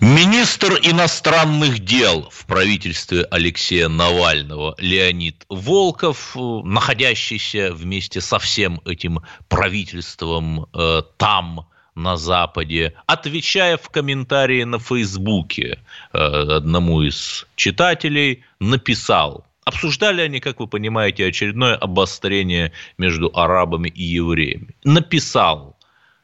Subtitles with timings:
[0.00, 9.20] Министр иностранных дел в правительстве Алексея Навального Леонид Волков, э, находящийся вместе со всем этим
[9.48, 15.78] правительством э, там, на Западе, отвечая в комментарии на Фейсбуке
[16.12, 24.04] э, одному из читателей, написал, Обсуждали они, как вы понимаете, очередное обострение между арабами и
[24.04, 24.76] евреями.
[24.84, 25.76] Написал,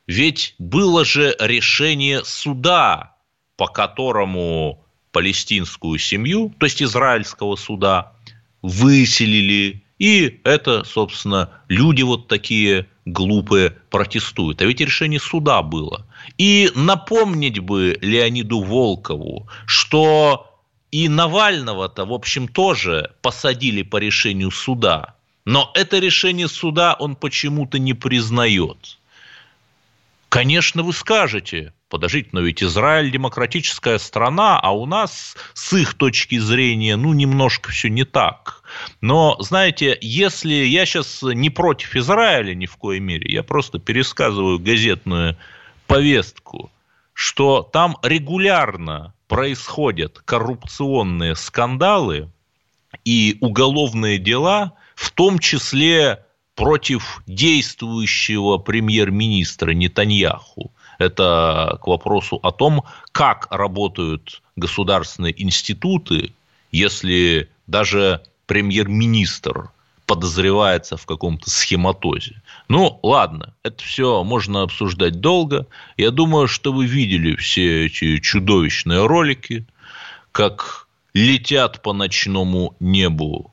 [0.07, 3.12] ведь было же решение суда
[3.57, 8.13] по которому палестинскую семью, то есть израильского суда,
[8.63, 9.85] выселили.
[9.99, 14.63] И это, собственно, люди вот такие глупые протестуют.
[14.63, 16.07] А ведь решение суда было.
[16.39, 20.49] И напомнить бы Леониду Волкову, что
[20.91, 25.15] и Навального-то, в общем, тоже посадили по решению суда.
[25.45, 28.99] Но это решение суда он почему-то не признает.
[30.29, 36.39] Конечно, вы скажете, подождите, но ведь Израиль демократическая страна, а у нас с их точки
[36.39, 38.63] зрения, ну, немножко все не так.
[39.03, 44.59] Но, знаете, если я сейчас не против Израиля ни в коей мере, я просто пересказываю
[44.59, 45.37] газетную
[45.87, 46.73] повестку,
[47.13, 52.31] что там регулярно происходят коррупционные скандалы
[53.05, 60.73] и уголовные дела, в том числе против действующего премьер-министра Нетаньяху.
[60.99, 66.33] Это к вопросу о том, как работают государственные институты,
[66.71, 69.71] если даже премьер-министр
[70.07, 72.43] подозревается в каком-то схематозе.
[72.69, 75.67] Ну, ладно, это все можно обсуждать долго.
[75.97, 79.65] Я думаю, что вы видели все эти чудовищные ролики,
[80.33, 83.53] как летят по ночному небу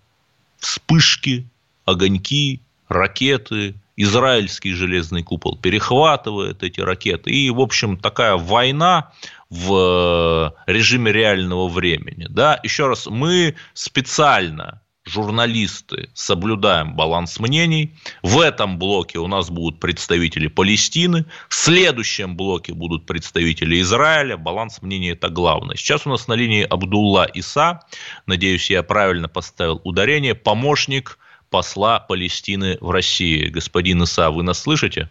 [0.58, 1.48] вспышки,
[1.86, 7.32] огоньки, ракеты, израильский железный купол перехватывает эти ракеты.
[7.32, 9.12] И, в общем, такая война
[9.50, 12.28] в режиме реального времени.
[12.30, 12.58] Да?
[12.64, 17.94] Еще раз, мы специально журналисты соблюдаем баланс мнений.
[18.24, 24.38] В этом блоке у нас будут представители Палестины, в следующем блоке будут представители Израиля.
[24.38, 25.76] Баланс мнений– это главное.
[25.76, 27.82] Сейчас у нас на линии Абдулла Иса,
[28.28, 33.48] надеюсь, я правильно поставил ударение, помощник– посла Палестины в России.
[33.48, 35.10] Господин Иса, вы нас слышите?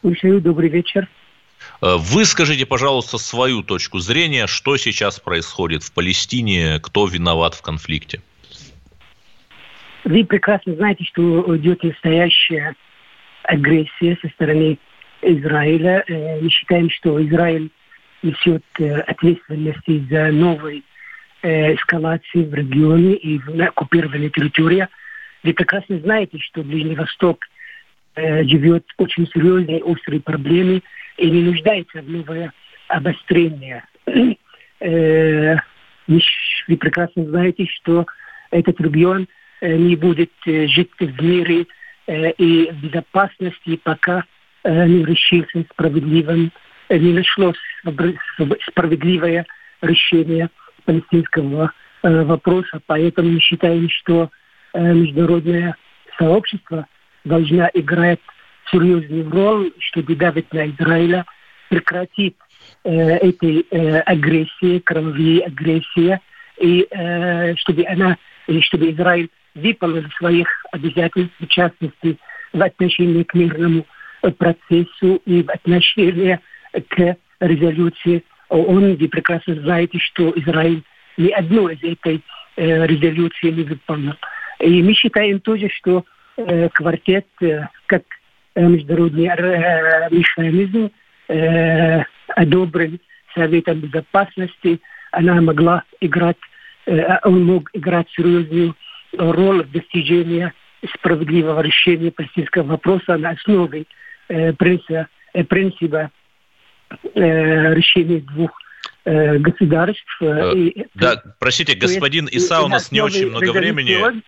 [0.00, 1.08] Слушаю, добрый вечер.
[1.80, 8.20] Э, выскажите, пожалуйста, свою точку зрения, что сейчас происходит в Палестине, кто виноват в конфликте.
[10.04, 12.74] Вы прекрасно знаете, что идет настоящая
[13.44, 14.78] агрессия со стороны
[15.22, 16.04] Израиля.
[16.08, 17.70] Э, мы считаем, что Израиль
[18.22, 20.84] несет э, ответственность за новой
[21.44, 24.86] эскалации в регионе и на оккупированной территории–
[25.42, 27.44] вы прекрасно знаете, что Ближний Восток
[28.14, 30.82] э, живет очень серьезные, острые проблемы
[31.16, 32.52] и не нуждается в новое
[32.88, 33.84] обострение.
[34.80, 35.56] э,
[36.06, 38.06] вы прекрасно знаете, что
[38.50, 39.28] этот регион
[39.60, 41.66] э, не будет э, жить в мире
[42.06, 44.24] э, и в безопасности, пока
[44.64, 46.52] э, не решился справедливым,
[46.88, 47.56] э, не нашлось
[48.68, 49.46] справедливое
[49.80, 50.50] решение
[50.84, 51.72] палестинского
[52.02, 52.80] э, вопроса.
[52.86, 54.30] Поэтому мы считаем, что
[54.74, 55.76] международное
[56.18, 56.86] сообщество
[57.24, 58.20] должна играть
[58.70, 61.24] серьезную роль, чтобы давить на Израиля,
[61.68, 62.36] прекратить
[62.84, 66.20] э, этой э, агрессии, кровавые агрессии,
[66.58, 68.16] и э, чтобы она,
[68.46, 72.18] или чтобы Израиль выполнил своих обязательств, в частности,
[72.52, 73.86] в отношении к мирному
[74.38, 76.38] процессу и в отношении
[76.88, 78.96] к резолюции ООН.
[78.96, 80.82] Вы прекрасно знаете, что Израиль
[81.16, 82.22] ни одну из этой
[82.56, 84.14] э, резолюции не выполнил.
[84.62, 86.04] И мы считаем тоже, что
[86.36, 88.02] э, квартет, э, как
[88.54, 90.90] э, международный э, механизм,
[91.28, 93.00] э, одобрен
[93.34, 96.36] Советом Безопасности, она могла играть,
[96.86, 98.76] э, он мог играть серьезную
[99.18, 100.52] роль в достижении
[100.96, 103.16] справедливого решения палестинского вопроса.
[103.16, 103.86] На основе
[104.28, 106.10] э, принципа, э, принципа
[107.14, 108.52] э, решения двух
[109.06, 110.16] э, государств.
[110.20, 114.22] Э, и, да, простите, господин Иса, у нас не очень много времени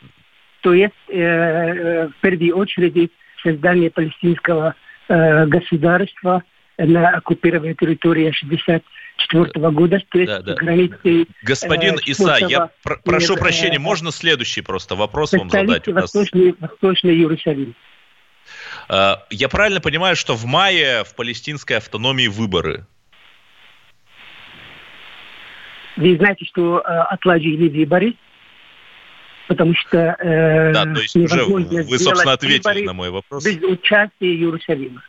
[0.65, 3.13] то есть э, э, в первую очередь
[3.43, 4.75] создание палестинского
[5.09, 6.43] э, государства
[6.79, 10.55] на оккупированной территории 64 года, то есть да, да.
[10.55, 11.27] границы...
[11.43, 15.87] Господин э, Иса, я пр- прошу прощения, можно следующий просто вопрос вам задать?
[15.87, 17.75] Восточный, Восточный Иерусалим.
[18.89, 22.87] Э, я правильно понимаю, что в мае в палестинской автономии выборы?
[25.99, 28.15] Вы знаете, что э, отложили выборы,
[29.49, 30.17] потому что...
[30.19, 33.45] Э, да, то есть уже вы, собственно, ответили на мой вопрос.
[33.45, 35.03] Без участия Иерусалима.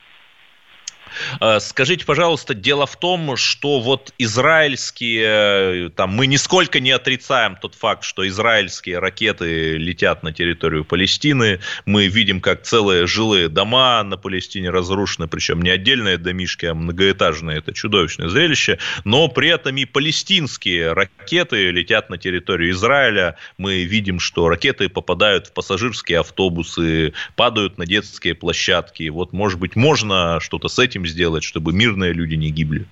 [1.40, 7.76] Э, скажите, пожалуйста, дело в том, что вот израильские, там, мы нисколько не отрицаем тот
[7.76, 11.60] факт, что израильские ракеты летят на территорию Палестины.
[11.86, 17.60] Мы видим, как целые жилые дома на Палестине разрушены, причем не отдельные домишки, а многоэтажные.
[17.60, 18.80] Это чудовищное зрелище.
[19.04, 23.38] Но при этом и палестинские ракеты летят на территорию Израиля.
[23.58, 29.10] Мы видим, что ракеты попадают в пассажирские автобусы, падают на детские площадки.
[29.10, 32.86] Вот, может быть, можно что-то с этим сделать, чтобы мирные люди не гибли?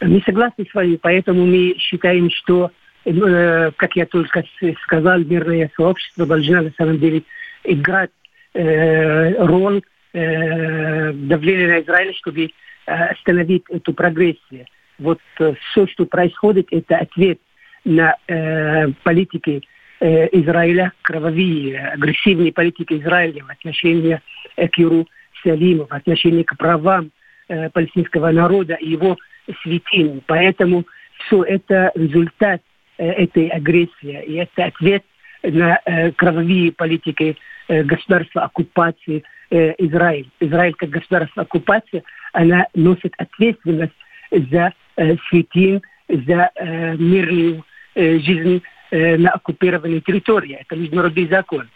[0.00, 2.70] Мы согласны с вами, поэтому мы считаем, что,
[3.04, 4.44] э, как я только
[4.84, 7.22] сказал, мирное сообщество должно на самом деле
[7.64, 8.10] играть
[8.54, 9.82] э, роль
[10.12, 12.50] э, давления на Израиль, чтобы
[12.86, 14.64] остановить эту прогрессию.
[14.98, 17.38] Вот все, что происходит, это ответ
[17.84, 19.62] на э, политики
[20.00, 24.20] Израиля, кровавые, агрессивные политики Израиля в отношении
[24.56, 25.08] к Юру
[25.42, 27.10] Салима в отношении к правам
[27.48, 29.16] э, палестинского народа и его
[29.62, 30.22] святынь.
[30.26, 30.84] Поэтому
[31.18, 32.62] все это результат
[32.98, 35.04] э, этой агрессии, и это ответ
[35.42, 37.36] на э, кровавые политики
[37.68, 40.28] э, государства оккупации э, Израиль.
[40.40, 42.02] Израиль как государство оккупации,
[42.32, 43.94] она носит ответственность
[44.30, 47.64] за э, святынь, за э, мирную
[47.94, 50.58] э, жизнь э, на оккупированной территории.
[50.60, 51.68] Это международный закон.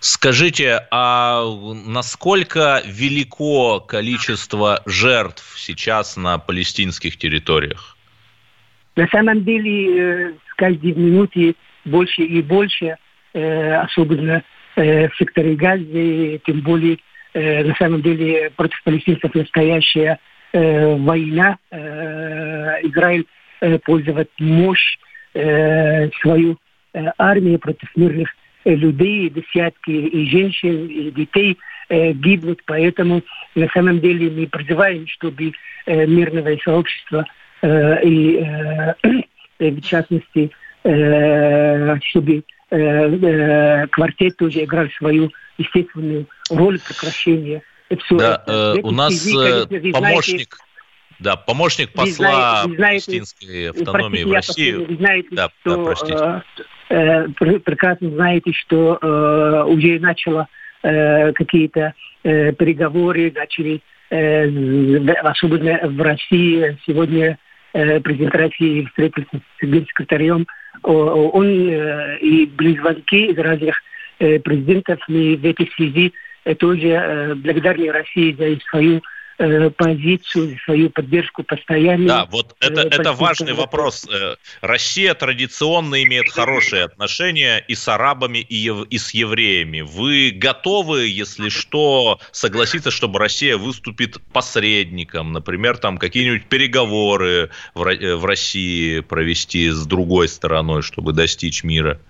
[0.00, 1.44] Скажите, а
[1.86, 7.96] насколько велико количество жертв сейчас на палестинских территориях?
[8.96, 12.96] На самом деле, э, с каждой минуты больше и больше,
[13.34, 14.42] э, особенно
[14.76, 16.98] э, в секторе Газы, тем более,
[17.34, 20.18] на самом деле, против палестинцев настоящая
[20.54, 21.58] война.
[21.70, 23.26] Израиль
[23.84, 24.96] пользует мощь
[25.34, 26.56] свою
[27.18, 28.30] армию против мирных
[28.74, 31.58] людей, десятки и женщин, и детей
[31.88, 32.60] э, гибнут.
[32.66, 33.22] Поэтому
[33.54, 35.52] на самом деле мы призываем, чтобы
[35.86, 37.24] э, мирное сообщество
[37.62, 38.44] э, и
[39.58, 40.50] в частности,
[42.10, 47.62] чтобы квартет тоже играл свою естественную роль прекращения.
[48.04, 50.56] Все да, э, у нас конечно, помощник, знаете,
[51.20, 54.72] да, помощник посла знаете, палестинской автономии в России.
[54.72, 56.66] Вы знаете, да, что, да, простите.
[56.88, 60.46] Э, прекрасно знаете, что э, уже начало
[60.82, 66.78] э, какие-то э, переговоры, начали, особенно в России.
[66.86, 67.38] Сегодня
[67.72, 70.46] э, президент России встретился с секретарем.
[70.82, 73.82] Он и были звонки из разных
[74.18, 75.00] президентов.
[75.08, 76.12] Мы в этой связи
[76.58, 79.02] тоже благодарны России за свою
[79.36, 82.06] позицию, свою поддержку постоянно.
[82.06, 84.06] Да, вот это, э, это важный вопрос.
[84.10, 89.82] Э, Россия традиционно имеет хорошие отношения и с арабами, и, ев, и с евреями.
[89.82, 98.24] Вы готовы, если что, согласиться, чтобы Россия выступит посредником, например, там какие-нибудь переговоры в, в
[98.24, 102.00] России провести с другой стороной, чтобы достичь мира?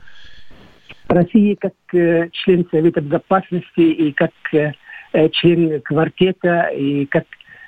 [1.08, 4.72] Россия как э, член Совета Безопасности и как э, Э,
[5.32, 7.24] член квартета, и как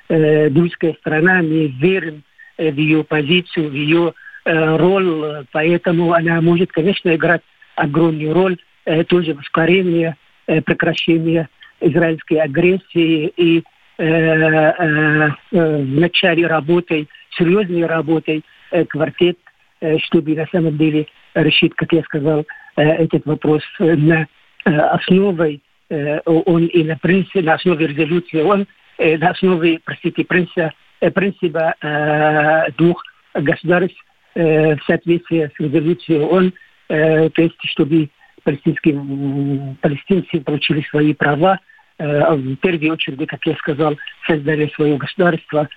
[0.09, 2.23] э, дружеская страна мы верим
[2.57, 4.13] э, в ее позицию, в ее
[4.45, 7.41] э, роль, поэтому она может, конечно, играть
[7.75, 8.57] огромную роль.
[8.85, 10.15] Э, тоже в ускорении
[10.47, 11.47] э, прекращения
[11.79, 13.63] израильской агрессии и
[13.97, 19.37] э, э, в начале работы, серьезной работой э, квартет,
[19.81, 24.27] э, чтобы на самом деле решить, как я сказал, э, этот вопрос на
[24.65, 28.67] э, основой Э, и на принципе, на основе резолюции он
[28.97, 33.03] э, на основе, простите, принципа, э, двух
[33.33, 33.97] государств
[34.35, 36.53] в соответствии с резолюцией ООН,
[36.87, 38.09] то есть чтобы
[38.43, 41.59] палестинские палестинцы получили свои права,
[41.97, 45.67] в первую очередь, как я сказал, создали свое государство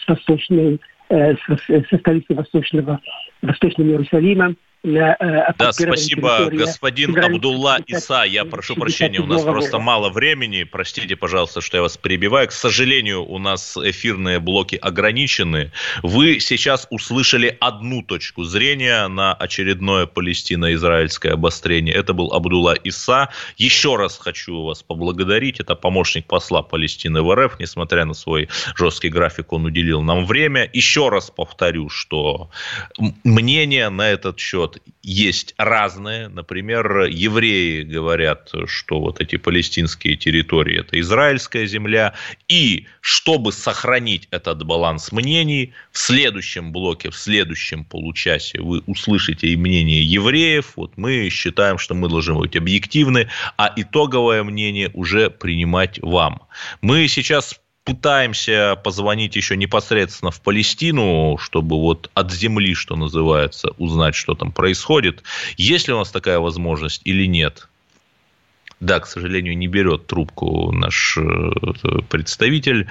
[0.00, 3.00] с восточной, со столицей Восточного,
[3.42, 8.22] Восточным Иерусалимом, Э, да, спасибо, господин Абдулла Иса.
[8.22, 10.62] Я прошу прощения, у нас просто мало времени.
[10.62, 12.48] Простите, пожалуйста, что я вас перебиваю.
[12.48, 15.72] К сожалению, у нас эфирные блоки ограничены.
[16.02, 21.94] Вы сейчас услышали одну точку зрения на очередное палестино-израильское обострение.
[21.94, 23.30] Это был Абдулла Иса.
[23.56, 25.58] Еще раз хочу вас поблагодарить.
[25.58, 27.58] Это помощник посла Палестины в РФ.
[27.58, 30.70] Несмотря на свой жесткий график, он уделил нам время.
[30.72, 32.50] Еще раз повторю, что
[33.24, 36.28] мнение на этот счет есть разные.
[36.28, 42.14] Например, евреи говорят, что вот эти палестинские территории– это израильская земля.
[42.48, 49.56] И чтобы сохранить этот баланс мнений, в следующем блоке, в следующем получасе вы услышите и
[49.56, 50.72] мнение евреев.
[50.76, 56.42] Вот мы считаем, что мы должны быть объективны, а итоговое мнение уже принимать вам.
[56.80, 64.16] Мы сейчас пытаемся позвонить еще непосредственно в Палестину, чтобы вот от земли, что называется, узнать,
[64.16, 65.22] что там происходит.
[65.56, 67.68] Есть ли у нас такая возможность или нет?
[68.80, 71.22] Да, к сожалению, не берет трубку наш э,
[72.10, 72.88] представитель.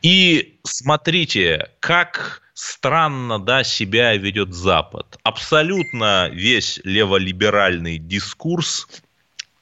[0.00, 5.18] И смотрите, как странно да, себя ведет Запад.
[5.22, 8.88] Абсолютно весь леволиберальный дискурс,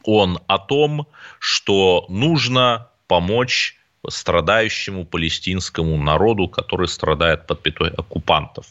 [0.04, 1.08] он о том,
[1.40, 3.77] что нужно помочь
[4.08, 8.66] страдающему палестинскому народу, который страдает под пятой оккупантов.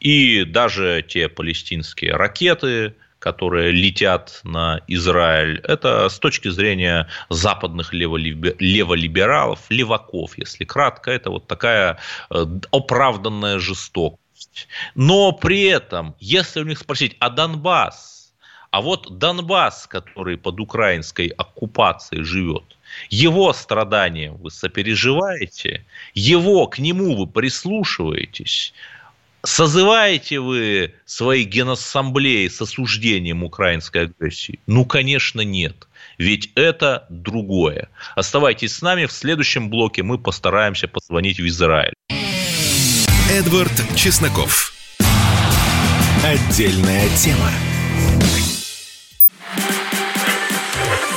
[0.00, 9.60] И даже те палестинские ракеты, которые летят на Израиль, это с точки зрения западных леволибералов,
[9.70, 11.98] леваков, если кратко, это вот такая
[12.30, 14.68] э, оправданная жестокость.
[14.94, 18.34] Но при этом, если у них спросить, а Донбасс,
[18.70, 22.75] а вот Донбасс, который под украинской оккупацией живет,
[23.10, 25.84] его страданиям вы сопереживаете,
[26.14, 28.72] его, к нему вы прислушиваетесь,
[29.46, 34.58] Созываете вы свои генассамблеи с осуждением украинской агрессии?
[34.66, 35.86] Ну, конечно, нет.
[36.18, 37.88] Ведь это другое.
[38.16, 39.06] Оставайтесь с нами.
[39.06, 41.94] В следующем блоке мы постараемся позвонить в Израиль.
[43.30, 44.72] Эдвард Чесноков.
[46.24, 47.50] Отдельная тема.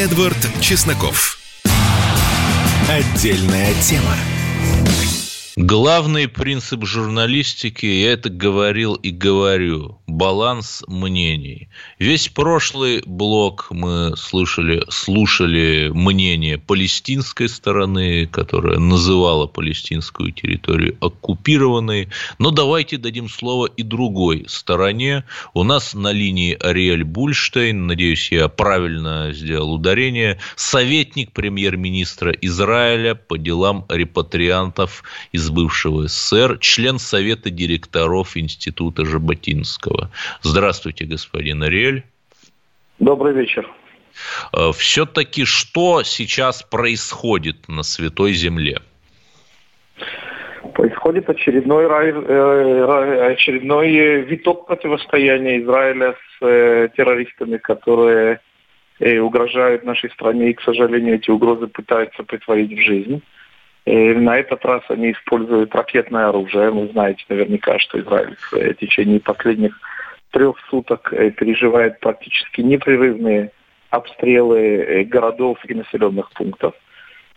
[0.00, 1.38] Эдвард Чесноков.
[2.88, 4.16] Отдельная тема.
[5.56, 11.68] Главный принцип журналистики, я это говорил и говорю, баланс мнений.
[11.98, 22.08] Весь прошлый блок мы слушали, слушали мнение палестинской стороны, которая называла палестинскую территорию оккупированной.
[22.38, 25.24] Но давайте дадим слово и другой стороне.
[25.54, 33.36] У нас на линии Ариэль Бульштейн, надеюсь, я правильно сделал ударение, советник премьер-министра Израиля по
[33.36, 35.02] делам репатриантов
[35.32, 39.99] из бывшего СССР, член Совета директоров Института Жаботинского.
[40.42, 42.04] Здравствуйте, господин Ариэль.
[42.98, 43.68] Добрый вечер.
[44.52, 48.80] Э, Все-таки что сейчас происходит на Святой Земле?
[50.74, 58.40] Происходит очередной, э, очередной виток противостояния Израиля с э, террористами, которые
[59.22, 63.22] угрожают нашей стране, и, к сожалению, эти угрозы пытаются притворить в жизнь.
[63.86, 66.70] И на этот раз они используют ракетное оружие.
[66.70, 69.80] Вы знаете наверняка, что Израиль в течение последних
[70.30, 73.52] трех суток э, переживает практически непрерывные
[73.90, 76.74] обстрелы э, городов и населенных пунктов.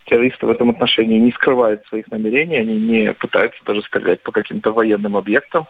[0.05, 4.71] Террористы в этом отношении не скрывают своих намерений, они не пытаются даже стрелять по каким-то
[4.71, 5.65] военным объектам,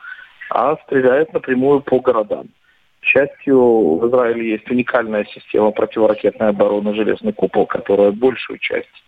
[0.49, 2.47] а стреляют напрямую по городам.
[3.01, 9.03] К счастью, в Израиле есть уникальная система противоракетной обороны «Железный купол», которая большую часть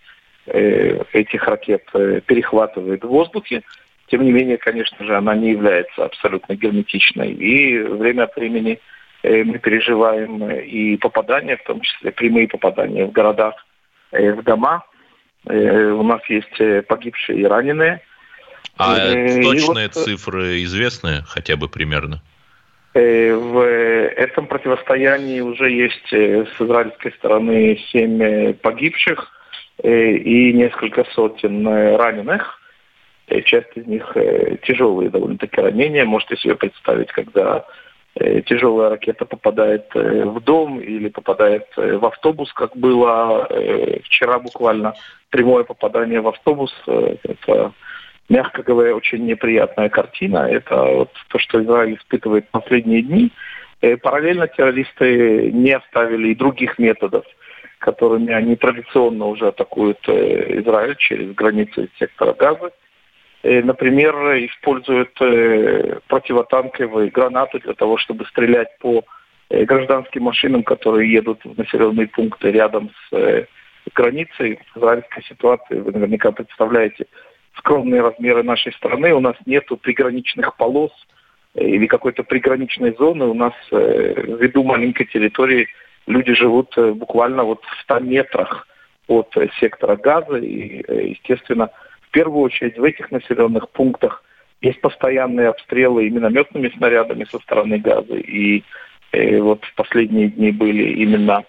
[0.48, 1.84] Э, этих ракет
[2.27, 3.63] перехватывает в воздухе.
[4.07, 7.31] Тем не менее, конечно же, она не является абсолютно герметичной.
[7.31, 8.79] И время от времени
[9.24, 13.55] э, мы переживаем и попадания, в том числе прямые попадания в городах,
[14.12, 14.85] в дома.
[15.47, 18.01] У нас есть погибшие и раненые.
[18.77, 22.21] А точные вот, цифры известны хотя бы примерно?
[22.93, 23.59] В
[24.15, 29.35] этом противостоянии уже есть с израильской стороны семь погибших,
[29.83, 32.59] Э, и несколько сотен э, раненых.
[33.27, 34.15] Э, часть из них
[34.63, 36.05] тяжелые довольно-таки ранения.
[36.05, 37.65] Можете себе представить, когда
[38.46, 43.46] тяжелая ракета попадает в дом или попадает в автобус, как было
[44.05, 44.94] вчера буквально.
[45.32, 47.74] Прямое попадание в автобус– это,
[48.29, 50.48] мягко говоря, очень неприятная картина.
[50.50, 53.34] Это вот то, что Израиль испытывает последние дни.
[54.01, 57.25] Параллельно террористы не оставили и других методов–
[57.86, 62.72] которыми они традиционно уже атакуют э, Израиль через границы сектора Газы.
[63.63, 65.13] Например, используют
[66.07, 69.03] противотанковые гранаты для того, чтобы стрелять по
[69.49, 73.45] гражданским машинам, которые едут в населенные пункты рядом с
[73.93, 74.59] границей.
[74.75, 77.05] Израильской ситуации вы наверняка представляете
[77.57, 79.13] скромные размеры нашей страны.
[79.13, 80.91] У нас нет приграничных полос
[81.53, 83.25] или какой-то приграничной зоны.
[83.27, 85.67] У нас ввиду маленькой территории
[86.07, 88.67] люди живут буквально вот в 100 метрах
[89.07, 90.37] от сектора газа.
[90.37, 91.69] И, естественно,
[92.15, 94.24] первую очередь в этих населенных пунктах
[94.62, 98.15] есть постоянные обстрелы и минометными снарядами со стороны газа.
[98.15, 98.63] И
[99.12, 101.43] э, вот в последние дни были именно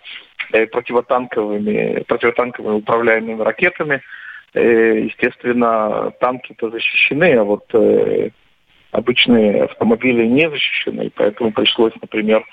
[0.52, 4.02] э, противотанковыми, противотанковыми управляемыми ракетами.
[4.54, 7.72] Э, естественно, танки-то защищены, а вот
[8.90, 11.12] обычные автомобили не защищены.
[11.14, 12.44] Поэтому пришлось, например,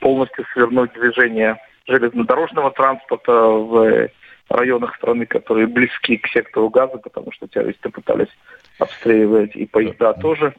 [0.00, 4.08] полностью свернуть движение железнодорожного транспорта в
[4.48, 8.28] районах страны, которые близки к сектору газа, потому что террористы пытались
[8.78, 10.54] обстреливать и поезда тоже.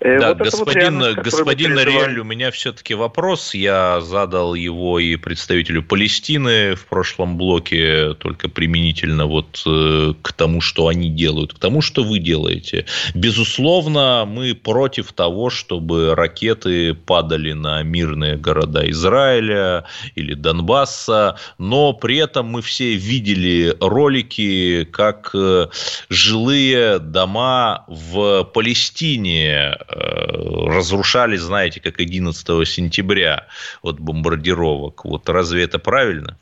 [0.00, 3.52] Э, да, вот господин, вот господин Риэль, у меня все-таки вопрос.
[3.52, 10.62] Я задал его и представителю Палестины в прошлом блоке, только применительно вот э, к тому,
[10.62, 12.86] что они делают, к тому, что вы делаете.
[13.14, 22.16] Безусловно, мы против того, чтобы ракеты падали на мирные города Израиля или Донбасса, но при
[22.16, 25.68] этом мы все видели ролики, как э,
[26.08, 33.46] жилые дома в Палестине Э, разрушались, знаете, как 11 сентября
[33.82, 35.04] от бомбардировок.
[35.04, 36.36] Вот разве это правильно?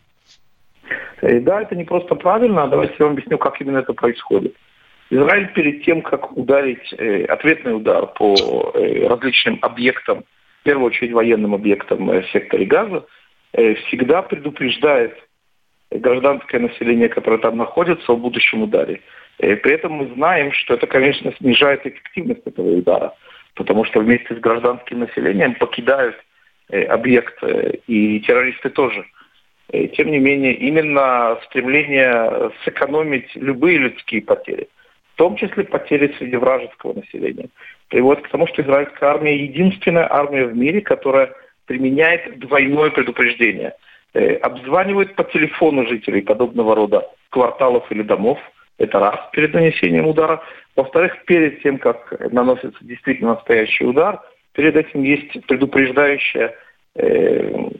[1.22, 4.54] Э, да, это не просто правильно, а давайте я вам объясню, как именно это происходит.
[5.10, 10.24] Израиль перед тем, как ударить э, ответный удар по э, различным объектам,
[10.60, 13.06] в первую очередь военным объектам э, в Газа,
[13.54, 15.16] э, всегда предупреждает
[15.90, 19.00] гражданское население, которое там находится, о будущем ударе.
[19.38, 23.14] Э, при этом мы знаем, что это, конечно, снижает эффективность этого удара
[23.58, 26.16] потому что вместе с гражданским населением покидают
[26.70, 29.04] э, объект, э, и террористы тоже.
[29.72, 34.68] Э, тем не менее, именно стремление сэкономить любые людские потери,
[35.14, 37.48] в том числе потери среди вражеского населения,
[37.88, 41.32] приводит к тому, что израильская армия единственная армия в мире, которая
[41.66, 43.74] применяет двойное предупреждение.
[44.42, 48.38] Обзванивает по телефону жителей подобного рода кварталов или домов–
[48.78, 50.40] это раз, перед нанесением удара.
[50.76, 54.20] Во-вторых, перед тем, как наносится действительно настоящий удар,
[54.52, 56.54] перед этим есть предупреждающая
[56.94, 57.70] э,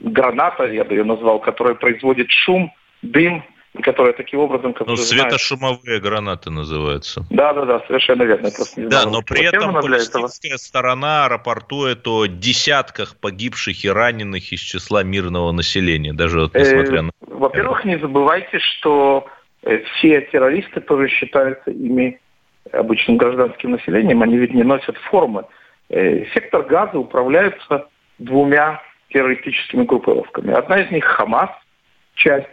[0.00, 3.44] граната, я бы ее назвал, которая производит шум, дым,
[3.82, 4.74] которая таким образом...
[4.74, 7.24] Как ну, светошумовые знаешь, гранаты называются.
[7.30, 8.48] Да, да, да, совершенно верно.
[8.76, 10.58] Я да, но при этом палестинская этого.
[10.58, 17.02] сторона рапортует о десятках погибших и раненых из числа мирного населения, даже вот несмотря э,
[17.02, 17.10] на...
[17.20, 19.28] Во-первых, не забывайте, что
[19.76, 22.18] все террористы тоже считаются ими
[22.72, 25.44] обычным гражданским населением, они ведь не носят формы.
[25.88, 30.52] Э, сектор газа управляется двумя террористическими группировками.
[30.52, 31.50] Одна из них Хамас,
[32.14, 32.48] часть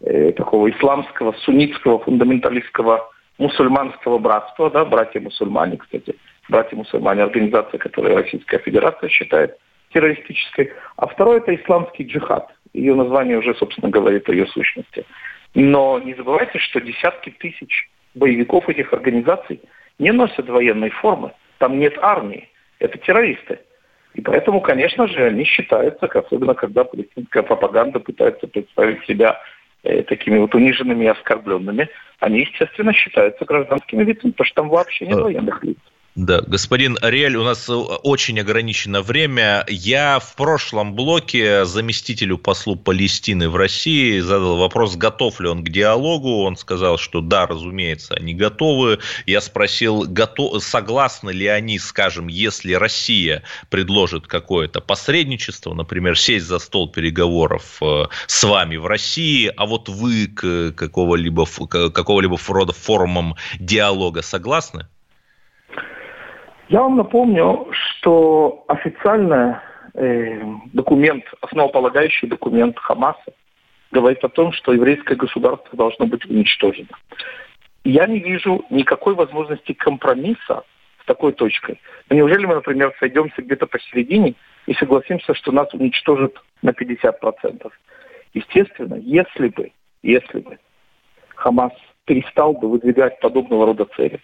[0.00, 6.16] э, такого исламского, суннитского, фундаменталистского мусульманского братства, да, братья-мусульмане, кстати,
[6.48, 9.56] братья-мусульмане, организация, которую Российская Федерация считает
[9.92, 10.72] террористической.
[10.96, 12.50] А второе– это исламский джихад.
[12.72, 15.04] Ее название уже, собственно, говорит о ее сущности.
[15.54, 19.60] Но не забывайте, что десятки тысяч боевиков этих организаций
[19.98, 21.32] не носят военной формы.
[21.58, 22.48] Там нет армии.
[22.78, 23.60] Это террористы.
[24.14, 29.40] И поэтому, конечно же, они считаются, особенно когда палестинская пропаганда пытается представить себя
[29.84, 31.88] э, такими вот униженными и оскорбленными,
[32.20, 35.78] они, естественно, считаются гражданскими лицами, потому что там вообще нет э, военных лиц.
[36.14, 39.64] Да, господин Ариэль, у нас э, очень ограничено время.
[39.66, 45.70] Я в прошлом блоке заместителю послу Палестины в России задал вопрос, готов ли он к
[45.70, 46.42] диалогу.
[46.42, 48.98] Он сказал, что да, разумеется, они готовы.
[49.24, 56.58] Я спросил, готов, согласны ли они, скажем, если Россия предложит какое-то посредничество, например, сесть за
[56.58, 63.34] стол переговоров э, с вами в России, а вот вы к какого-либо какого-либо рода форумам
[63.58, 64.88] диалога согласны?
[66.72, 69.56] Я вам напомню, что официальный
[69.92, 73.34] э, документ, основополагающий документ Хамаса
[73.90, 76.88] говорит о том, что еврейское государство должно быть уничтожено.
[77.84, 80.62] Я не вижу никакой возможности компромисса
[81.02, 81.78] с такой точкой.
[82.08, 86.32] Но неужели мы, например, сойдемся где-то посередине и согласимся, что нас уничтожат
[86.62, 87.70] на 50%?
[88.32, 90.58] Естественно, если бы, если бы
[91.34, 91.74] Хамас
[92.06, 94.20] перестал бы выдвигать подобного рода цели,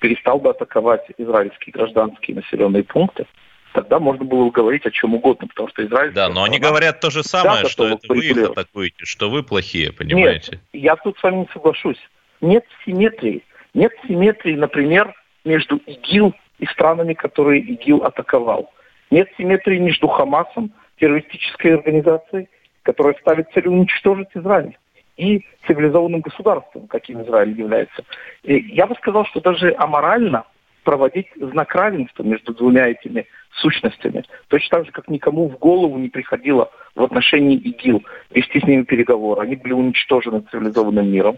[0.00, 3.26] перестал бы атаковать израильские гражданские населенные пункты,
[3.72, 6.12] тогда можно было бы говорить о чем угодно, потому что Израиль...
[6.12, 9.92] Да, но они говорят то же самое, что это вы их атакуете, что вы плохие,
[9.92, 10.52] понимаете?
[10.52, 12.00] Нет, я тут с вами не соглашусь.
[12.40, 18.72] Нет симметрии Нет симметрии, например, между ИГИЛ и странами, которые ИГИЛ атаковал.
[19.10, 22.48] Нет симметрии между Хамасом, террористической организацией,
[22.82, 24.76] которая ставит цель уничтожить Израиль,
[25.20, 28.04] и цивилизованным государством, каким Израиль является.
[28.42, 30.44] И я бы сказал, что даже аморально
[30.82, 34.24] проводить знак равенства между двумя этими сущностями.
[34.48, 38.84] Точно так же, как никому в голову не приходило в отношении ИГИЛ вести с ними
[38.84, 39.42] переговоры.
[39.42, 41.36] Они были уничтожены цивилизованным миром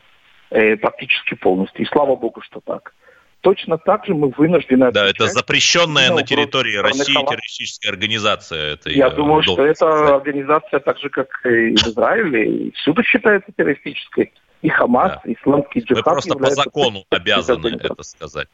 [0.50, 1.82] э, практически полностью.
[1.82, 2.94] И слава богу, что так.
[3.42, 4.92] Точно так же мы вынуждены...
[4.92, 8.74] Да, это запрещенная на территории России террористическая организация.
[8.74, 9.76] Это я, я думаю, что сказать.
[9.76, 14.32] эта организация, так же, как и в Израиле, и всюду считается террористической.
[14.62, 15.30] И Хамас, да.
[15.30, 15.96] и исламский джихад...
[15.96, 18.46] Вы просто по закону обязаны это сказать.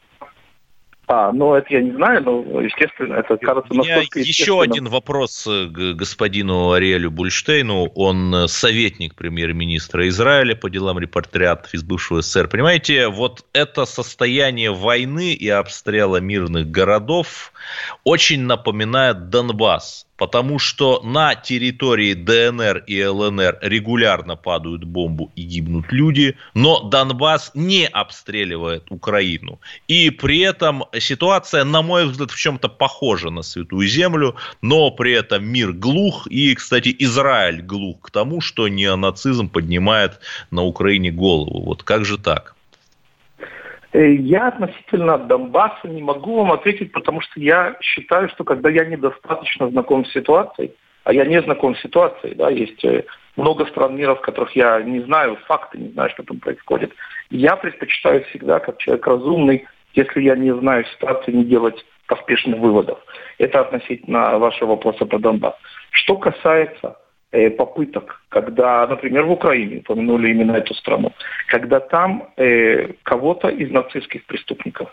[1.11, 5.93] А, ну это я не знаю, но, естественно, это кажется настолько Еще один вопрос к
[5.95, 7.91] господину Ариэлю Бульштейну.
[7.95, 12.47] Он э, советник премьер-министра Израиля по делам репатриатов из бывшего СССР.
[12.47, 17.53] Понимаете, вот это состояние войны и обстрела мирных городов
[18.03, 25.91] очень напоминает Донбасс потому что на территории ДНР и ЛНР регулярно падают бомбы и гибнут
[25.91, 29.59] люди, но Донбасс не обстреливает Украину.
[29.87, 35.13] И при этом ситуация, на мой взгляд, в чем-то похожа на Святую Землю, но при
[35.13, 40.19] этом мир глух, и, кстати, Израиль глух к тому, что неонацизм поднимает
[40.51, 41.63] на Украине голову.
[41.63, 42.55] Вот как же так?
[43.91, 48.85] Э, я относительно Донбасса не могу вам ответить, потому что я считаю, что когда я
[48.85, 50.73] недостаточно знаком с ситуацией,
[51.03, 54.81] а я не знаком с ситуацией, да, есть э, много стран мира, в которых я
[54.81, 56.93] не знаю факты, не знаю, что там происходит.
[57.31, 62.99] Я предпочитаю всегда, как человек разумный, если я не знаю ситуации, не делать поспешных выводов.
[63.37, 65.55] Это относительно вашего вопроса про Донбасс.
[65.91, 66.97] Что касается
[67.31, 71.13] попыток, когда, например, в Украине, упомянули именно эту страну,
[71.47, 74.89] когда там э, кого-то из нацистских преступников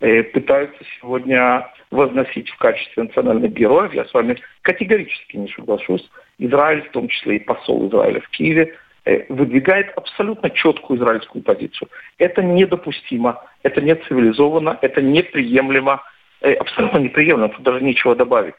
[0.00, 6.08] э, пытаются сегодня возносить в качестве национальных героев, я с вами категорически не соглашусь.
[6.38, 11.88] Израиль, в том числе и посол Израиля в Киеве, э, выдвигает абсолютно четкую израильскую позицию.
[12.18, 16.02] Это недопустимо, это не цивилизованно, это неприемлемо,
[16.40, 18.54] э, абсолютно неприемлемо, тут даже нечего добавить.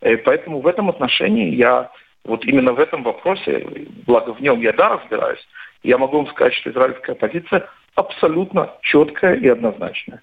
[0.00, 1.90] Э, поэтому в этом отношении я
[2.24, 3.66] вот именно в этом вопросе,
[4.06, 5.46] благо в нем я да разбираюсь,
[5.82, 10.22] я могу вам сказать, что израильская позиция абсолютно четкая и однозначная.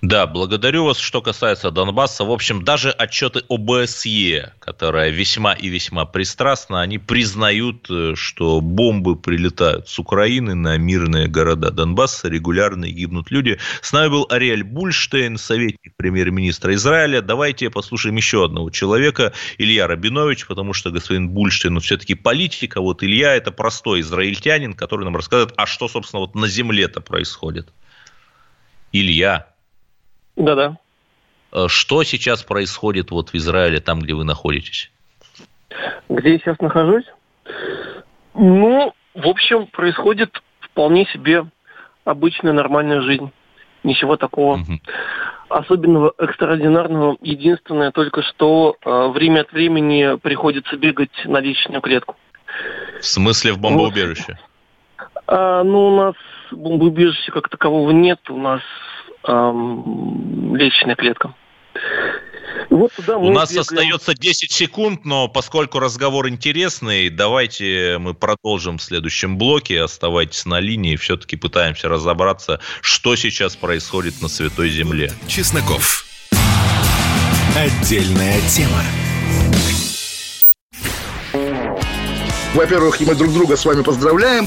[0.00, 0.98] Да, благодарю вас.
[0.98, 7.86] Что касается Донбасса, в общем, даже отчеты ОБСЕ, которая весьма и весьма пристрастна, они признают,
[7.90, 13.58] э, что бомбы прилетают с Украины на мирные города Донбасса, регулярно гибнут люди.
[13.80, 17.22] С нами был Ариэль Бульштейн, советник премьер-министра Израиля.
[17.22, 22.80] Давайте послушаем еще одного человека, Илья Рабинович, потому что господин Бульштейн, ну, все-таки политик, а
[22.80, 27.72] вот Илья– это простой израильтянин, который нам рассказывает, а что, собственно, вот на земле-то происходит.
[28.94, 29.48] Илья.
[30.36, 30.76] Да-да.
[31.52, 34.92] Э, что сейчас происходит вот в Израиле, там, где вы находитесь?
[36.08, 37.04] Где я сейчас нахожусь?
[38.34, 41.44] Ну, в общем, происходит вполне себе
[42.04, 43.32] обычная нормальная жизнь.
[43.82, 44.80] Ничего такого угу.
[45.48, 47.16] особенного, экстраординарного.
[47.20, 52.14] Единственное только, что э, время от времени приходится бегать на личную клетку.
[53.00, 54.38] В смысле в бомбоубежище?
[55.26, 56.14] А, ну, у нас
[56.50, 58.62] бомбоубежища как такового нет, у нас
[59.24, 61.34] эм, лестничная клетка.
[62.70, 63.60] Вот туда У нас бегаем.
[63.60, 69.82] остается 10 секунд, но поскольку разговор интересный, давайте мы продолжим в следующем блоке.
[69.82, 75.10] Оставайтесь на линии, все-таки пытаемся разобраться, что сейчас происходит на Святой Земле.
[75.26, 76.04] Чесноков.
[77.56, 78.82] Отдельная тема.
[82.54, 84.46] Во-первых, мы друг друга с вами поздравляем.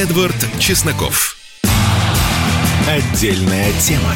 [0.00, 1.36] Эдвард Чесноков.
[2.88, 4.14] Отдельная тема.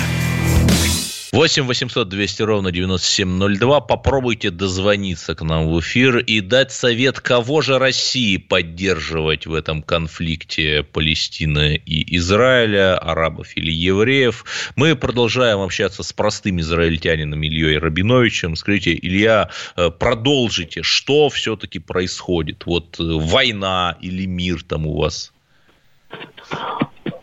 [1.31, 3.81] 8 800 200 ровно 9702.
[3.83, 9.83] Попробуйте дозвониться к нам в эфир и дать совет, кого же России поддерживать в этом
[9.83, 14.73] конфликте Палестины и Израиля, арабов или евреев.
[14.77, 18.57] Мы продолжаем общаться с простым израильтянином Ильей Рабиновичем.
[18.57, 22.64] Скажите, Илья, э, продолжите, что все-таки происходит?
[22.64, 25.34] Вот э, война или мир там у вас?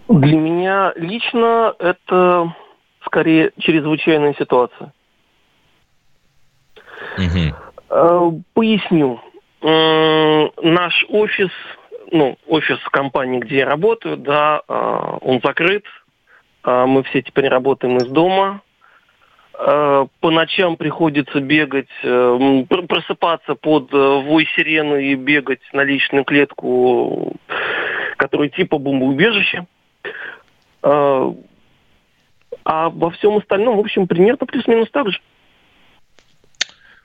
[0.08, 2.54] Для меня лично это
[3.06, 4.94] скорее чрезвычайная ситуация.
[7.18, 8.44] Угу.
[8.54, 9.22] Поясню.
[9.62, 11.52] Наш офис,
[12.12, 15.86] ну, офис компании, где я работаю, да, э, он закрыт.
[16.64, 18.62] Э, мы все теперь работаем из дома.
[19.54, 27.36] По ночам приходится бегать, просыпаться под вой сирены и бегать на личную клетку,
[28.22, 29.66] которая типа бомбоубежище.
[30.84, 31.34] А
[32.90, 35.20] во всем остальном, в общем, примерно плюс-минус так же.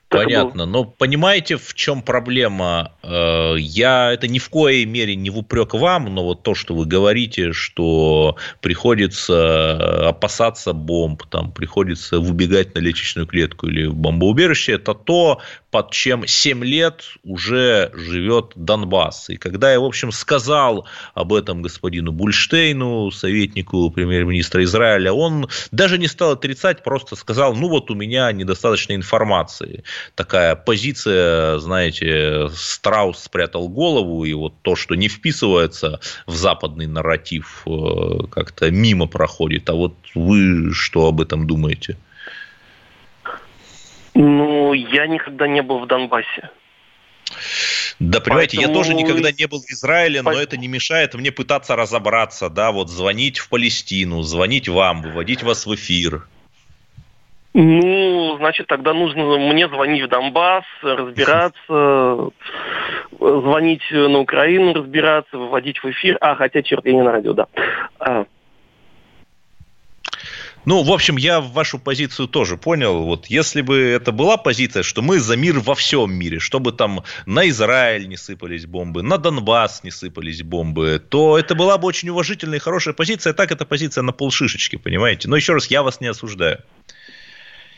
[0.09, 0.65] Понятно.
[0.65, 2.93] Но понимаете, в чем проблема?
[3.03, 6.73] Э, я это ни в коей мере не в упрек вам, но вот то, что
[6.75, 14.73] вы говорите, что приходится опасаться бомб, там приходится выбегать на лестничную клетку или в бомбоубежище,
[14.73, 15.41] это то,
[15.77, 19.29] под чем 7 лет уже живет Донбасс.
[19.29, 25.99] И когда я, в общем, сказал об этом господину Бульштейну, советнику премьер-министра Израиля, он даже
[25.99, 29.83] не стал отрицать, просто сказал, ну вот у меня недостаточно информации
[30.15, 37.61] такая позиция, знаете, страус спрятал голову, и вот то, что не вписывается в западный нарратив,
[37.67, 39.69] э, как-то мимо проходит.
[39.69, 41.97] А вот вы что об этом думаете?
[44.19, 46.49] Ну, я никогда не был в Донбассе.
[47.99, 48.75] Да, понимаете, Поэтому...
[48.75, 52.71] я тоже никогда не был в Израиле, но это не мешает мне пытаться разобраться, да,
[52.71, 56.27] вот звонить в Палестину, звонить вам, выводить вас в эфир.
[57.53, 62.31] Ну, значит, тогда нужно мне звонить в Донбасс, разбираться,
[63.19, 66.17] звонить на Украину, разбираться, выводить в эфир.
[66.21, 67.45] А, хотя, черт, я не на радио, да.
[70.67, 73.03] Ну, в общем, я вашу позицию тоже понял.
[73.03, 77.05] Вот если бы это была позиция, что мы за мир во всем мире, чтобы там
[77.25, 82.09] на Израиль не сыпались бомбы, на Донбасс не сыпались бомбы, то это была бы очень
[82.09, 83.31] уважительная и хорошая позиция.
[83.31, 85.29] Так это позиция на полшишечки, понимаете?
[85.29, 86.57] Но еще раз, я вас не осуждаю.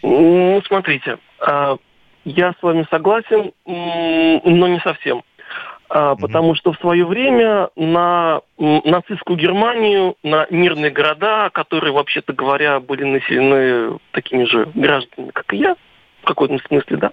[0.01, 1.77] Ну, смотрите, а,
[2.25, 5.21] я с вами согласен, но не совсем.
[5.89, 12.79] А, потому что в свое время на нацистскую Германию, на мирные города, которые, вообще-то говоря,
[12.79, 15.75] были населены такими же гражданами, как и я,
[16.21, 17.11] в каком-то смысле, да,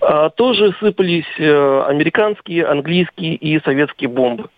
[0.00, 4.48] а, тоже сыпались э, американские, английские и советские бомбы.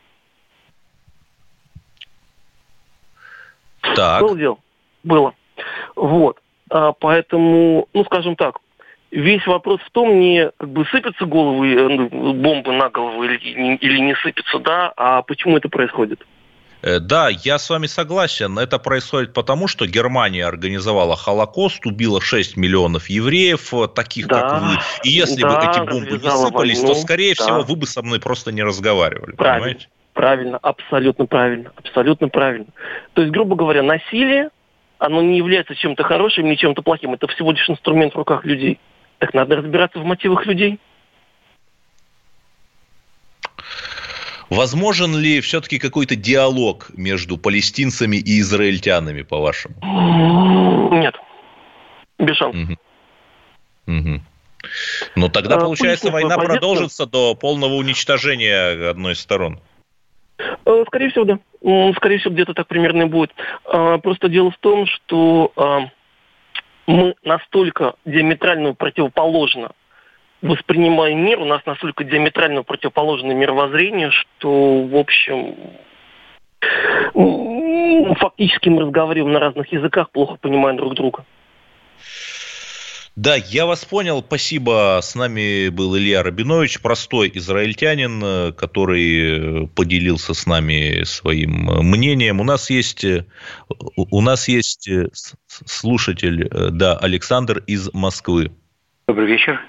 [3.95, 4.21] Так.
[4.21, 4.59] Было дело?
[5.03, 5.35] Было.
[5.95, 6.39] Вот.
[6.69, 8.59] А, поэтому, ну, скажем так,
[9.11, 13.37] весь вопрос в том, не как бы сыпятся головы, э, ну, бомбы на голову или,
[13.77, 16.25] или не сыпятся, да, а почему это происходит.
[16.83, 18.59] Э, да, я с вами согласен.
[18.59, 24.63] Это происходит потому, что Германия организовала Холокост, убила 6 миллионов евреев, э, таких да, как
[24.63, 24.77] вы.
[25.05, 27.45] И если да, бы эти бомбы не сыпались, войну, то, скорее да.
[27.45, 29.33] всего, вы бы со мной просто не разговаривали.
[29.33, 29.89] Правильно, понимаете?
[30.13, 32.67] правильно, абсолютно правильно, абсолютно правильно.
[33.15, 34.51] То есть, грубо говоря, насилие
[34.99, 37.13] оно не является чем-то хорошим, ни чем-то плохим.
[37.15, 38.79] Это всего лишь инструмент в руках людей.
[39.19, 40.79] Так надо разбираться в мотивах людей.
[44.51, 49.75] Возможен ли все-таки какой-то диалог между палестинцами и израильтянами, по-вашему?
[50.93, 51.17] Нет.
[52.19, 52.63] Без шансов.
[52.63, 53.99] Угу.
[53.99, 54.21] Угу.
[55.17, 59.61] Ну, тогда, а, получается, война продолжится до полного уничтожения одной из сторон.
[60.39, 61.39] Э, скорее всего, да.
[61.97, 63.33] Скорее всего, где-то так примерно и будет.
[63.65, 65.89] А, просто дело в том, что а,
[66.87, 69.73] мы настолько диаметрально противоположно
[70.43, 75.55] воспринимаем мир, у нас настолько диаметрально противоположное мировоззрение, что, в общем,
[78.17, 81.25] фактически мы разговариваем на разных языках, плохо понимаем друг друга.
[83.17, 84.23] Да, я вас понял.
[84.23, 84.99] Спасибо.
[85.03, 91.83] С нами был Илья Рабинович, простой израильтянин, э, который э, поделился с нами своим э,
[91.83, 92.41] мнением.
[92.41, 93.07] У нас есть,
[93.97, 94.91] у нас есть
[95.47, 98.53] слушатель, да, Александр из Москвы.
[99.09, 99.63] Добрый вечер.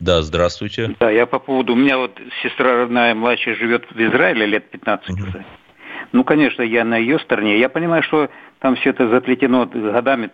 [0.00, 0.96] Да, здравствуйте.
[0.98, 1.74] Да, я по поводу...
[1.74, 5.44] У меня вот сестра родная, младшая, живет в Израиле лет 15 угу.
[6.12, 7.58] Ну, конечно, я на ее стороне.
[7.58, 10.30] Я понимаю, что там все это заплетено годами,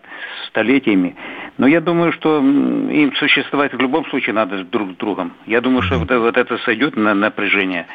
[0.48, 1.16] столетиями.
[1.56, 5.34] Но я думаю, что им существовать в любом случае надо друг с другом.
[5.46, 7.86] Я думаю, что вот, э, вот это сойдет на напряжение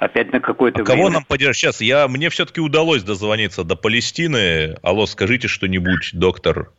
[0.00, 0.96] опять на какой-то а время.
[0.96, 1.56] Кого нам поддержать?
[1.56, 4.76] Сейчас я, мне все-таки удалось дозвониться до Палестины.
[4.82, 6.70] Алло, скажите что-нибудь, доктор.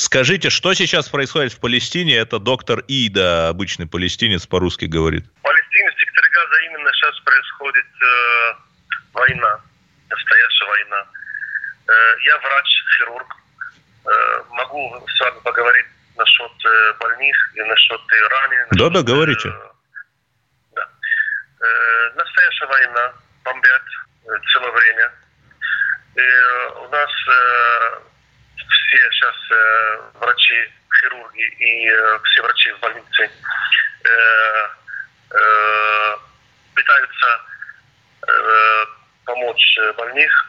[0.00, 2.14] Скажите, что сейчас происходит в Палестине?
[2.14, 5.26] Это доктор Ида, обычный палестинец, по-русски говорит
[7.10, 8.54] сейчас происходит э,
[9.12, 9.60] война,
[10.08, 11.06] настоящая война.
[11.88, 11.92] Э,
[12.24, 13.36] я врач, хирург.
[14.06, 18.68] Э, могу с вами поговорить насчет э, больных и насчет э, раненых.
[18.72, 19.48] Да-да, говорите.
[19.48, 19.52] Э,
[20.76, 20.88] да.
[21.60, 23.12] Э, настоящая война,
[23.44, 23.82] бомбят
[24.24, 25.12] э, целое время.
[26.16, 28.00] И э, у нас э,
[28.56, 33.30] все сейчас э, врачи, хирурги и э, все врачи в больнице
[34.04, 34.68] э,
[35.30, 36.29] э,
[36.80, 37.40] пытаются
[38.26, 38.86] э,
[39.24, 40.46] помочь больных.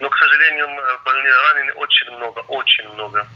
[0.00, 0.68] Но, к сожалению,
[1.04, 3.26] больные ранены очень много, очень много.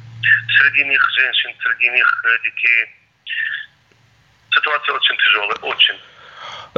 [0.59, 2.97] Среди них женщин, среди них детей.
[4.51, 5.99] Ситуация очень тяжелая, очень.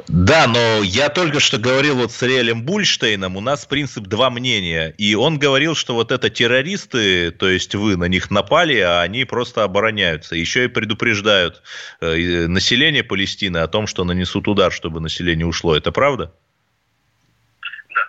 [0.09, 4.95] Да, но я только что говорил вот с Риэлем Бульштейном, у нас принцип два мнения.
[4.99, 9.25] И он говорил, что вот это террористы, то есть вы на них напали, а они
[9.25, 10.35] просто обороняются.
[10.35, 11.63] Еще и предупреждают
[12.01, 15.77] э, население Палестины о том, что нанесут удар, чтобы население ушло.
[15.77, 16.33] Это правда?
[17.95, 18.05] Да.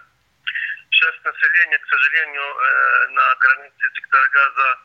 [0.89, 4.78] Сейчас население, к сожалению, э, на границе сектора газа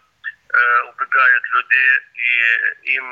[0.49, 1.85] э, убегают люди,
[2.85, 3.05] и им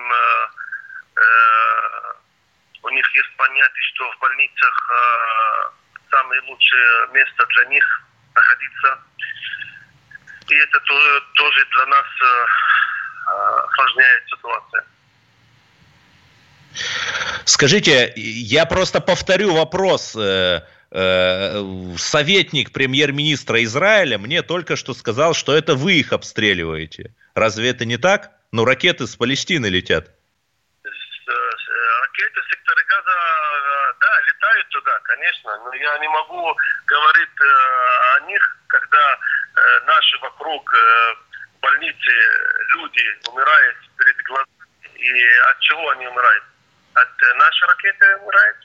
[2.87, 7.85] у них есть понятие, что в больницах э, самое лучшее место для них
[8.35, 8.99] находиться.
[10.49, 12.46] И это тоже, тоже для нас э,
[13.66, 14.83] осложняет ситуацию.
[17.44, 20.16] Скажите, я просто повторю вопрос.
[20.16, 20.62] Э,
[21.99, 27.12] советник премьер-министра Израиля мне только что сказал, что это вы их обстреливаете.
[27.35, 28.31] Разве это не так?
[28.53, 30.11] Ну, ракеты с Палестины летят.
[30.85, 33.92] Ракеты сектора газа, э,
[34.66, 40.72] летают туда, конечно, но я не могу говорить э, о них, когда э, наши вокруг
[41.61, 42.11] больницы
[42.74, 44.46] люди умирают перед глазами.
[44.94, 46.44] И от чего они умирают?
[46.94, 48.57] От нашей ракеты умирают.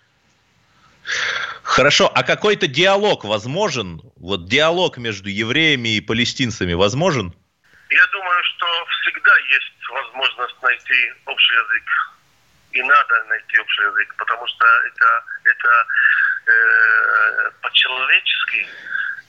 [1.64, 4.02] Хорошо, а какой-то диалог возможен?
[4.16, 7.34] Вот диалог между евреями и палестинцами возможен?
[7.90, 8.66] Я думаю, что
[9.02, 12.12] всегда есть возможность найти общий язык
[12.72, 15.88] и надо найти общий язык, потому что это, это
[16.48, 18.68] э, по-человечески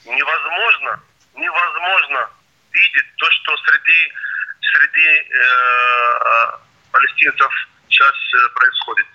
[0.05, 1.00] невозможно,
[1.35, 2.31] невозможно
[2.72, 4.12] видеть то, что среди,
[4.61, 6.50] среди э,
[6.92, 7.52] палестинцев
[7.88, 9.07] сейчас э, происходит.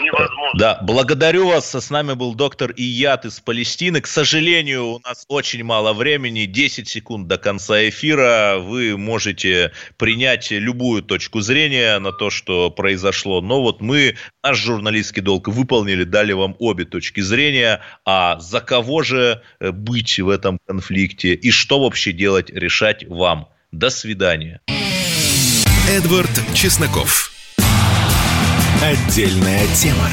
[0.00, 0.58] Невозможно.
[0.58, 1.74] Да, благодарю вас.
[1.74, 4.00] С нами был доктор Ият из Палестины.
[4.00, 8.56] К сожалению, у нас очень мало времени, 10 секунд до конца эфира.
[8.58, 13.40] Вы можете принять любую точку зрения на то, что произошло.
[13.40, 17.80] Но вот мы, наш журналистский долг выполнили, дали вам обе точки зрения.
[18.04, 23.48] А за кого же э, быть в этом конфликте и что вообще делать, решать вам.
[23.70, 24.60] До свидания.
[25.88, 27.31] Эдвард Чесноков.
[28.82, 30.08] Отдельная тема.